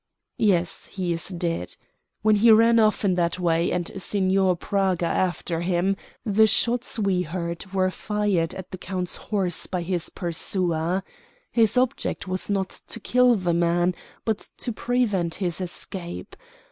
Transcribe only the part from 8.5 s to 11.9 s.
at the count's horse by his pursuer. His